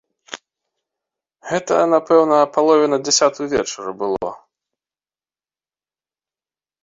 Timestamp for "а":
2.45-2.47